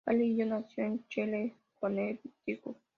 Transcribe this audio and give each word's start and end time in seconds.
Palillo 0.03 0.47
nació 0.47 0.83
en 0.85 1.07
Cheshire, 1.09 1.55
Connecticut. 1.79 2.75